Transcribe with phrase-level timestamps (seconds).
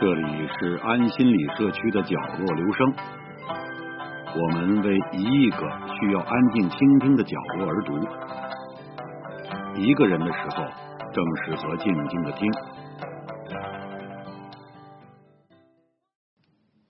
[0.00, 2.94] 这里是安心理社区的角落留声，
[4.32, 5.58] 我们为一亿个
[5.98, 7.98] 需要安静倾听的角落而读。
[9.82, 10.64] 一个人的时候，
[11.12, 12.48] 正适合静静的听。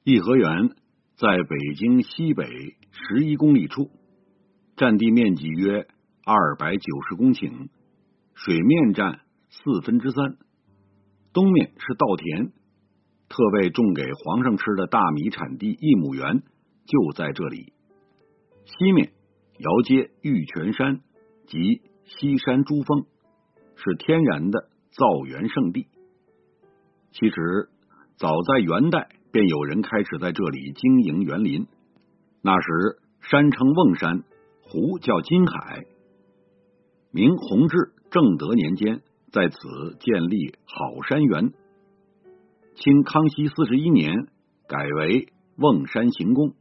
[0.04, 0.68] 颐和园
[1.16, 2.44] 在北京西北
[2.90, 3.90] 十一公里处，
[4.76, 5.86] 占地面积约
[6.26, 7.70] 二百九十公顷，
[8.34, 10.36] 水面占四分之三，
[11.32, 12.52] 东面是稻田。
[13.28, 16.42] 特为种给皇上吃的大米产地一亩园
[16.86, 17.72] 就在这里。
[18.64, 19.12] 西面
[19.58, 21.00] 遥接玉泉山
[21.46, 23.06] 及西山珠峰，
[23.76, 25.86] 是天然的造园圣地。
[27.12, 27.68] 其实
[28.16, 31.66] 早在元代便有人开始在这里经营园林。
[32.42, 32.66] 那时
[33.20, 34.22] 山称瓮山，
[34.62, 35.84] 湖叫金海。
[37.10, 37.76] 明弘治
[38.10, 39.56] 正德年间，在此
[40.00, 41.52] 建立好山园。
[42.80, 44.28] 清康熙四十一年
[44.68, 45.26] 改为
[45.56, 46.52] 瓮山行宫。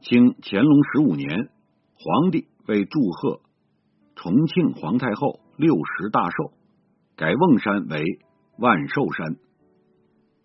[0.00, 1.50] 清乾隆十五年，
[1.92, 3.42] 皇帝为祝贺
[4.16, 6.52] 重庆皇太后六十大寿，
[7.16, 8.02] 改瓮山为
[8.56, 9.36] 万寿山。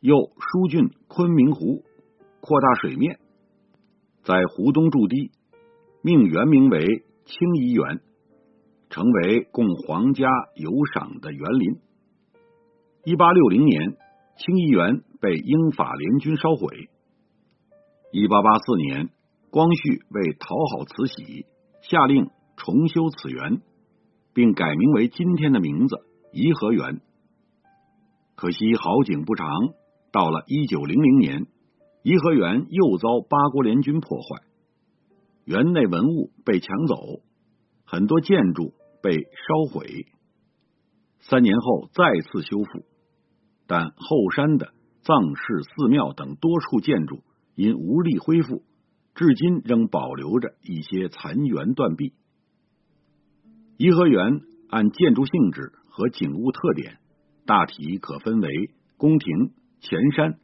[0.01, 1.85] 又疏浚昆明湖，
[2.41, 3.21] 扩大水面，
[4.23, 5.31] 在湖东筑堤，
[6.01, 8.01] 命原名为清漪园，
[8.89, 11.79] 成为供皇家游赏的园林。
[13.05, 13.95] 一八六零年。
[14.35, 16.89] 清漪园被英法联军烧毁。
[18.11, 19.09] 一八八四年，
[19.49, 21.45] 光绪为讨好慈禧，
[21.81, 23.61] 下令重修此园，
[24.33, 25.95] 并改名为今天的名字
[26.31, 27.01] 颐和园。
[28.35, 29.47] 可惜好景不长，
[30.11, 31.47] 到了一九零零年，
[32.01, 34.43] 颐和园又遭八国联军破坏，
[35.45, 37.21] 园内文物被抢走，
[37.85, 40.07] 很多建筑被烧毁。
[41.21, 42.85] 三年后再次修复。
[43.73, 44.71] 但后山的
[45.01, 47.23] 藏式寺庙等多处建筑
[47.55, 48.61] 因无力恢复，
[49.15, 52.13] 至今仍保留着一些残垣断壁。
[53.77, 56.99] 颐和园按建筑性质和景物特点，
[57.47, 58.47] 大体可分为
[58.97, 60.37] 宫廷、前山、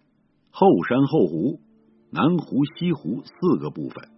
[0.50, 1.60] 后山后湖、
[2.12, 4.10] 南湖、西湖四个部分。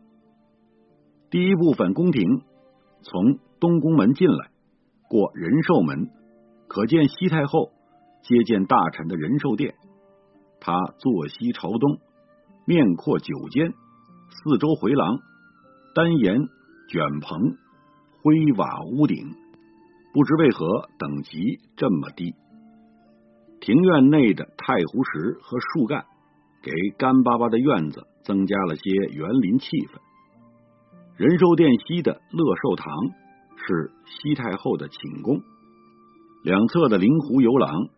[1.29, 2.43] 第一部分宫廷，
[3.01, 4.51] 从东宫门进来，
[5.09, 6.09] 过仁寿门，
[6.69, 7.73] 可见西太后。
[8.23, 9.75] 接见大臣的仁寿殿，
[10.59, 11.99] 他坐西朝东，
[12.65, 13.73] 面阔九间，
[14.29, 15.19] 四周回廊，
[15.95, 16.37] 单檐
[16.87, 17.57] 卷棚，
[18.21, 19.35] 灰瓦屋顶，
[20.13, 22.35] 不知为何等级这么低。
[23.59, 26.05] 庭院内的太湖石和树干，
[26.61, 29.99] 给干巴巴的院子增加了些园林气氛。
[31.17, 32.93] 仁寿殿西的乐寿堂
[33.57, 35.41] 是西太后的寝宫，
[36.43, 37.89] 两侧的灵湖游廊。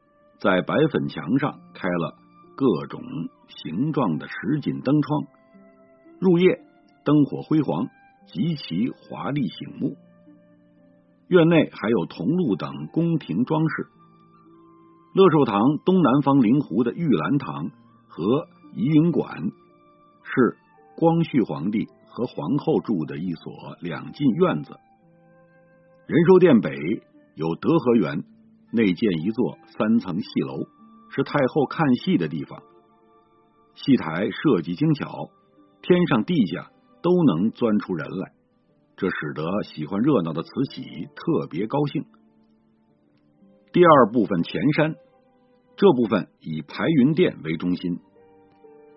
[0.44, 2.16] 在白粉墙上开了
[2.58, 3.02] 各种
[3.48, 5.24] 形状的石锦灯窗，
[6.20, 6.60] 入夜
[7.06, 7.88] 灯火辉煌，
[8.28, 9.96] 极其华丽醒目。
[11.30, 13.88] 院内还有铜鹿等宫廷装饰。
[15.16, 17.72] 乐寿堂东南方临湖的玉兰堂
[18.10, 19.38] 和怡云馆
[20.24, 20.58] 是
[20.98, 24.76] 光绪皇帝和皇后住的一所两进院子。
[26.06, 26.76] 仁寿殿北
[27.34, 28.26] 有德和园。
[28.74, 30.68] 内建一座三层戏楼，
[31.12, 32.60] 是太后看戏的地方。
[33.76, 35.30] 戏台设计精巧，
[35.84, 36.72] 天上地下
[37.04, 38.34] 都能钻出人来，
[38.98, 40.82] 这使得喜欢热闹的慈禧
[41.16, 42.04] 特别高兴。
[43.72, 44.96] 第二部分前山，
[45.76, 48.00] 这部分以排云殿为中心，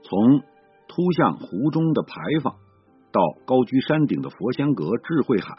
[0.03, 0.41] 从
[0.89, 2.55] 突向湖中的牌坊
[3.13, 5.53] 到高居山顶的佛香阁、智慧海，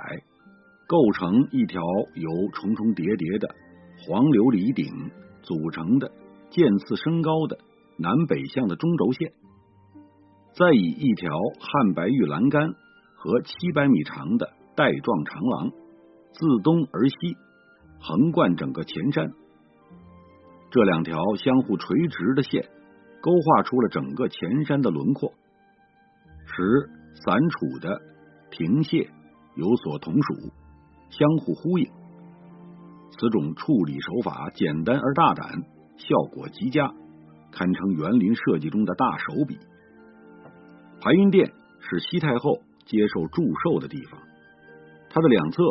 [0.88, 1.82] 构成一条
[2.16, 3.56] 由重重叠叠的。
[4.06, 6.12] 黄琉璃顶组成的
[6.50, 7.58] 渐次升高的
[7.98, 9.34] 南北向的中轴线，
[10.54, 12.74] 再以一条汉白玉栏杆
[13.16, 15.72] 和七百米长的带状长廊
[16.32, 17.16] 自东而西
[18.00, 19.34] 横贯整个前山。
[20.70, 22.70] 这两条相互垂直的线
[23.22, 25.34] 勾画出了整个前山的轮廓，
[26.46, 26.90] 使
[27.26, 28.00] 散处的
[28.52, 29.10] 亭榭
[29.56, 30.52] 有所同属，
[31.10, 31.90] 相互呼应。
[33.18, 35.64] 此种处理手法简单而大胆，
[35.98, 36.94] 效果极佳，
[37.52, 39.58] 堪称园林设计中的大手笔。
[41.02, 44.20] 排云殿是西太后接受祝寿的地方，
[45.10, 45.64] 它的两侧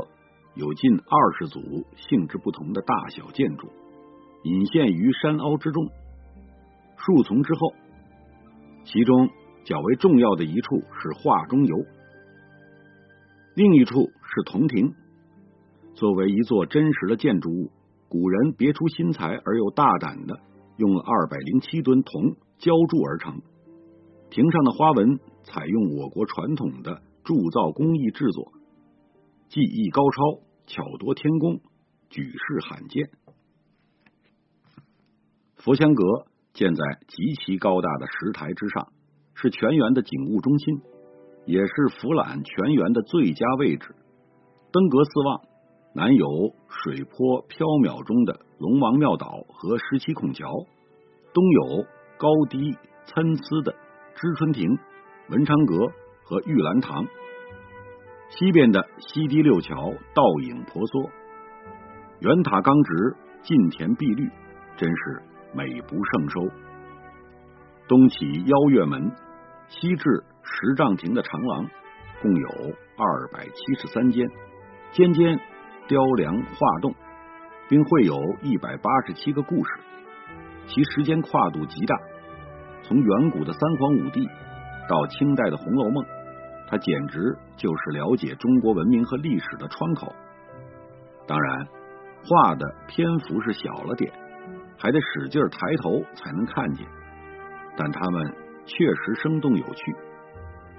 [0.54, 1.60] 有近二十组
[1.96, 3.68] 性质不同的大小建筑，
[4.42, 5.88] 隐现于山凹之中，
[6.96, 7.74] 树丛之后。
[8.84, 9.28] 其中
[9.64, 11.76] 较为重要的一处是画中游，
[13.54, 14.94] 另一处是铜亭。
[15.96, 17.70] 作为一座真实的建筑物，
[18.10, 20.38] 古人别出心裁而又大胆的
[20.76, 23.40] 用二百零七吨铜浇铸而成。
[24.28, 28.52] 亭上的花纹采用我国传统的铸造工艺制作，
[29.48, 31.60] 技艺高超，巧夺天工，
[32.10, 33.08] 举世罕见。
[35.56, 38.92] 佛香阁建在极其高大的石台之上，
[39.32, 40.82] 是全园的景物中心，
[41.46, 43.94] 也是俯览全园的最佳位置。
[44.70, 45.40] 登阁四望，
[45.96, 46.26] 南有
[46.68, 50.44] 水波缥缈中的龙王庙岛和十七孔桥，
[51.32, 51.86] 东有
[52.18, 52.76] 高低
[53.06, 53.72] 参差的
[54.14, 54.76] 知春亭、
[55.30, 55.88] 文昌阁
[56.22, 57.06] 和玉兰堂，
[58.28, 61.10] 西边的西堤六桥倒影婆娑，
[62.20, 64.28] 圆塔刚直，近田碧绿，
[64.76, 65.22] 真是。
[65.54, 66.42] 美不胜收。
[67.88, 69.10] 东起邀月门，
[69.68, 71.66] 西至十丈亭的长廊，
[72.20, 72.48] 共有
[72.98, 74.28] 二百七十三间，
[74.92, 75.40] 间间
[75.88, 76.94] 雕梁画栋，
[77.68, 79.70] 并绘有一百八十七个故事，
[80.66, 81.96] 其时间跨度极大。
[82.82, 84.28] 从远古的三皇五帝
[84.88, 86.04] 到清代的《红楼梦》，
[86.68, 90.14] 它简直就是了解中国文明和历史的窗口。
[91.26, 91.66] 当然，
[92.24, 94.12] 画的篇幅是小了点。
[94.78, 96.86] 还得使劲抬头才能看见，
[97.78, 98.34] 但他们
[98.66, 99.96] 确实生动有趣。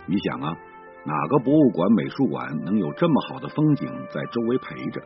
[0.05, 0.55] 你想啊，
[1.05, 5.01] 哪个博物馆、美术馆能有这么好的风景在周围陪着？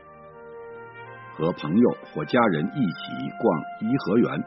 [1.34, 4.44] 和朋友或家人一起逛颐和园，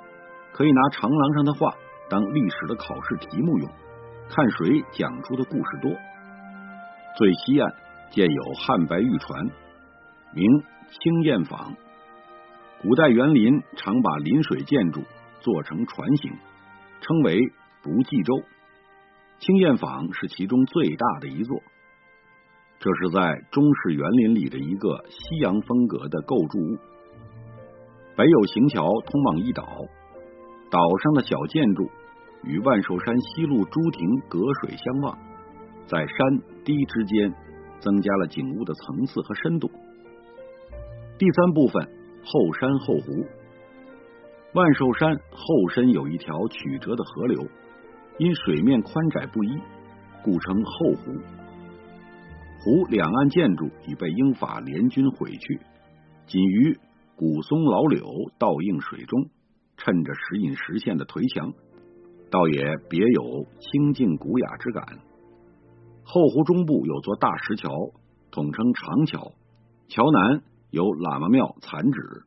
[0.52, 1.74] 可以拿长廊上的画
[2.10, 3.68] 当历史的考试题目用，
[4.28, 5.90] 看谁讲出的故事多。
[7.16, 7.72] 最西岸
[8.10, 9.46] 建有汉白玉船，
[10.34, 10.44] 名
[10.90, 11.74] 清燕舫。
[12.82, 15.02] 古代园林常把临水建筑
[15.40, 16.32] 做成船形，
[17.00, 17.40] 称为
[17.82, 18.34] 不济舟。
[19.44, 21.60] 青燕坊是其中最大的一座。
[22.78, 26.78] 这是在中式园林里的一个西洋风格的构筑物。
[28.16, 29.66] 北有行桥通往一岛，
[30.70, 31.90] 岛上的小建筑
[32.42, 35.18] 与万寿山西路朱亭隔水相望，
[35.86, 36.16] 在山
[36.64, 37.34] 堤之间
[37.80, 39.70] 增加了景物的层次和深度。
[41.18, 41.86] 第三部分。
[42.26, 43.26] 后山后湖，
[44.54, 47.46] 万寿山后身有一条曲折的河流，
[48.18, 49.60] 因水面宽窄不一，
[50.22, 51.12] 故称后湖。
[52.60, 55.60] 湖两岸建筑已被英法联军毁去，
[56.26, 56.78] 仅余
[57.16, 58.06] 古松老柳
[58.38, 59.28] 倒映水中，
[59.76, 61.52] 衬着时隐时现的颓墙，
[62.30, 64.84] 倒也别有清静古雅之感。
[66.04, 67.70] 后湖中部有座大石桥，
[68.30, 69.32] 统称长桥，
[69.88, 70.42] 桥南。
[70.70, 72.24] 有喇嘛庙残址，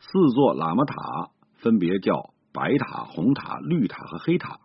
[0.00, 4.58] 四座喇嘛塔分别叫白塔、红塔、绿塔和黑塔，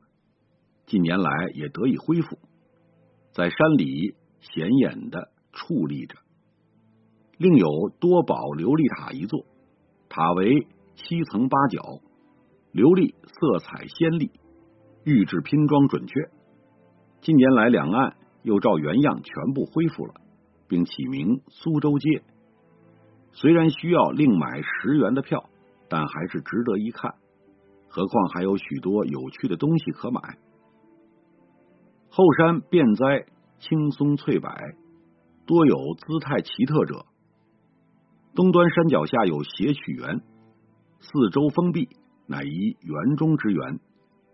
[0.86, 2.40] 近年来也得以恢复，
[3.32, 6.18] 在山里显眼的矗立着。
[7.38, 7.68] 另有
[8.00, 9.46] 多宝琉璃塔一座，
[10.10, 12.02] 塔为七层八角，
[12.74, 14.32] 琉璃色彩鲜丽，
[15.04, 16.14] 玉质拼装准确。
[17.22, 20.14] 近年来两岸又照原样全部恢复了，
[20.68, 22.24] 并起名苏州街。
[23.34, 25.50] 虽然需要另买十元的票，
[25.90, 27.14] 但还是值得一看。
[27.96, 30.20] 何况还有许多有趣的东西可买。
[32.10, 33.26] 后山遍栽
[33.60, 34.50] 青松翠柏，
[35.46, 37.06] 多有姿态奇特者。
[38.34, 40.22] 东端山脚下有斜曲园，
[41.00, 41.88] 四周封闭，
[42.28, 43.80] 乃一园中之园，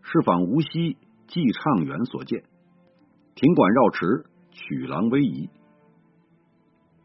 [0.01, 2.43] 是仿无锡寄畅园所建。
[3.35, 5.51] 亭馆绕池，曲廊逶迤。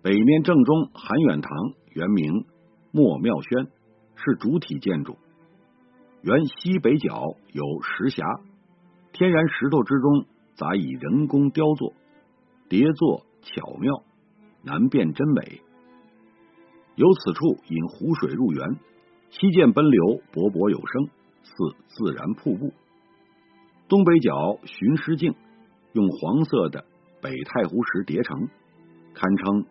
[0.01, 1.51] 北面正中含远堂。
[1.93, 2.47] 原名
[2.93, 3.67] 莫妙轩，
[4.17, 5.19] 是主体建筑。
[6.27, 8.41] 原西北角有石匣，
[9.13, 11.93] 天然石头之中杂以人工雕作，
[12.69, 14.03] 叠作巧妙，
[14.65, 15.63] 难辨真伪。
[16.97, 18.77] 由此处引湖水入园，
[19.31, 20.03] 溪涧奔流，
[20.33, 21.11] 勃勃有声，
[21.45, 21.53] 似
[21.87, 22.75] 自然瀑布。
[23.87, 25.33] 东北角寻狮镜，
[25.93, 26.85] 用黄色的
[27.23, 28.49] 北太湖石叠成，
[29.15, 29.65] 堪称。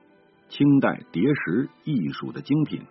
[0.48, 2.84] 清代叠石艺术的精品。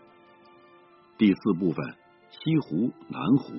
[1.17, 1.95] 第四部分
[2.43, 3.55] 西湖南湖，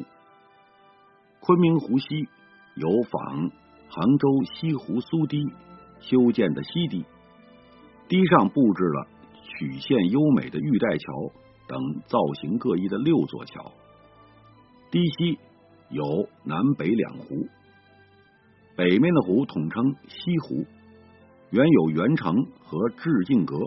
[1.40, 2.08] 昆明湖西
[2.76, 3.50] 有仿
[3.88, 5.44] 杭州西湖苏堤
[6.02, 7.06] 修建的西堤，
[8.10, 9.08] 堤上布置了
[9.42, 11.14] 曲线优美的玉带桥
[11.68, 13.72] 等造型各异的六座桥。
[14.92, 15.40] 堤西
[15.90, 17.48] 有南北两湖，
[18.76, 20.66] 北面的湖统称西湖，
[21.50, 23.58] 原有元城和致敬阁。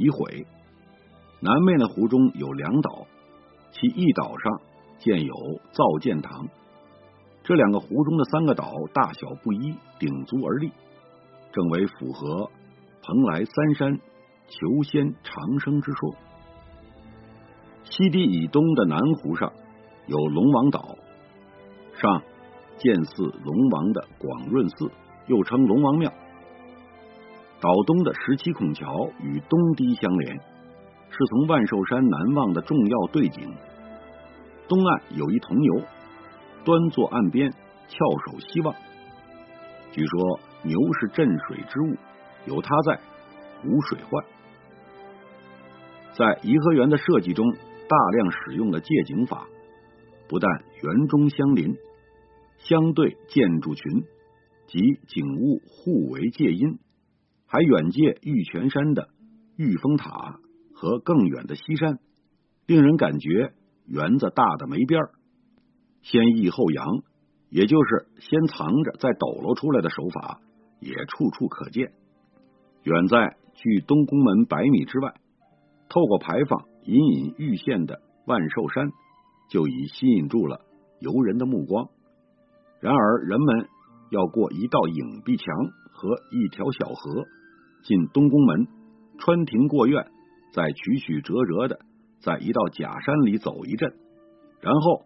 [0.00, 0.46] 已毁。
[1.40, 3.04] 南面的湖中有两岛，
[3.80, 4.60] 其一岛上
[4.98, 5.34] 建有
[5.72, 6.48] 造舰堂。
[7.44, 10.72] 这两个湖中的三个岛大小不一，鼎足而立，
[11.52, 12.50] 正为符合
[13.02, 14.00] 蓬莱三山
[14.48, 16.14] 求仙长生之说。
[17.84, 19.52] 西堤以东的南湖上
[20.06, 20.96] 有龙王岛，
[21.94, 22.22] 上
[22.78, 24.90] 建祀龙王的广润寺，
[25.26, 26.12] 又称龙王庙。
[27.60, 33.54] 岛东的十七孔桥与东堤相连，是从万寿山南望的重要对景。
[34.68, 35.82] 东岸有一铜牛，
[36.64, 38.74] 端坐岸边，翘首希望。
[39.92, 41.96] 据说牛是镇水之物，
[42.46, 43.00] 有它在，
[43.64, 44.24] 无水患。
[46.12, 47.50] 在颐和园的设计中，
[47.88, 49.46] 大量使用了借景法，
[50.28, 50.50] 不但
[50.82, 51.74] 园中相邻，
[52.58, 54.04] 相对建筑群
[54.66, 56.78] 及景物互为借阴，
[57.46, 59.08] 还远借玉泉山的
[59.56, 60.40] 玉峰塔
[60.74, 61.98] 和更远的西山，
[62.66, 63.54] 令人感觉
[63.88, 65.10] 园子大的没边儿。
[66.02, 66.86] 先抑后扬，
[67.50, 70.40] 也就是先藏着再抖搂出来的手法，
[70.80, 71.92] 也处处可见。
[72.84, 75.14] 远在距东宫门百米之外，
[75.88, 78.90] 透过牌坊隐隐欲现的万寿山，
[79.48, 80.60] 就已吸引住了
[81.00, 81.88] 游人的目光。
[82.80, 83.68] 然而，人们
[84.10, 85.46] 要过一道影壁墙
[85.92, 87.26] 和一条小河，
[87.82, 88.68] 进东宫门，
[89.18, 90.06] 穿庭过院，
[90.52, 91.80] 再曲曲折折的
[92.20, 93.94] 在一道假山里走一阵，
[94.60, 95.04] 然后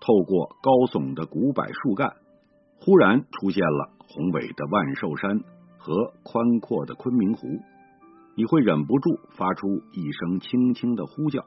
[0.00, 2.16] 透过高耸的古柏树干，
[2.80, 5.40] 忽然出现了宏伟的万寿山
[5.78, 7.46] 和宽阔的昆明湖。
[8.34, 11.44] 你会忍不住发出一声轻轻的呼叫。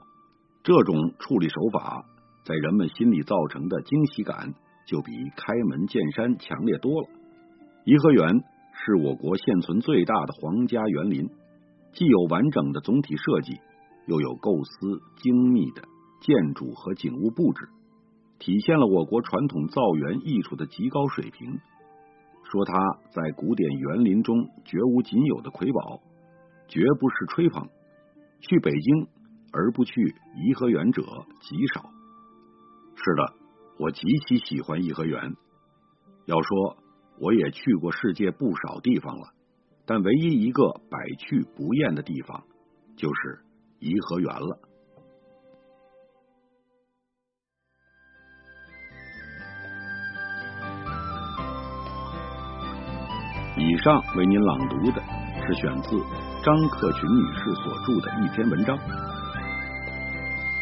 [0.63, 2.05] 这种处理手法
[2.43, 4.53] 在人们心里造成的惊喜感，
[4.87, 7.09] 就比开门见山强烈多了。
[7.85, 11.29] 颐和园是我国现存最大的皇家园林，
[11.93, 13.59] 既有完整的总体设计，
[14.05, 15.83] 又有构思精密的
[16.21, 17.69] 建筑和景物布置，
[18.39, 21.59] 体现了我国传统造园艺术的极高水平。
[22.51, 22.73] 说它
[23.11, 26.01] 在古典园林中绝无仅有的瑰宝。
[26.67, 27.69] 绝不是吹捧。
[28.41, 29.07] 去北京
[29.51, 31.03] 而不去颐和园者
[31.41, 31.91] 极少。
[32.95, 33.33] 是的，
[33.77, 35.35] 我极其喜欢颐和园。
[36.25, 36.77] 要说，
[37.19, 39.27] 我也去过世界不少地方了，
[39.85, 42.43] 但唯一一个百去不厌的地方，
[42.97, 43.44] 就是
[43.79, 44.59] 颐和园了。
[53.57, 55.01] 以上为您朗读的
[55.47, 56.03] 是选自。
[56.43, 58.77] 张克群女士所著的一篇文章，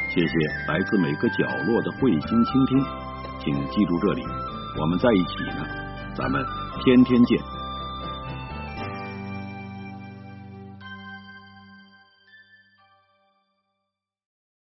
[0.07, 0.33] 谢谢
[0.65, 2.85] 来自每个角落的慧心倾听，
[3.39, 4.23] 请记住这里，
[4.79, 5.67] 我们在一起呢，
[6.15, 6.41] 咱们
[6.85, 7.52] 天天见。